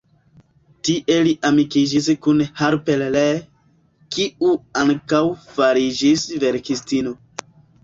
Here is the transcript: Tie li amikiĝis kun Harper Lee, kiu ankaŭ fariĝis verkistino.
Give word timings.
Tie 0.87 1.17
li 1.27 1.33
amikiĝis 1.49 2.07
kun 2.27 2.41
Harper 2.63 3.05
Lee, 3.17 3.37
kiu 4.17 4.57
ankaŭ 4.83 5.23
fariĝis 5.53 6.27
verkistino. 6.47 7.17